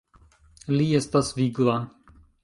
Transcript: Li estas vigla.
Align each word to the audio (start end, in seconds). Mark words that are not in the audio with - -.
Li 0.77 0.87
estas 0.99 1.29
vigla. 1.41 1.75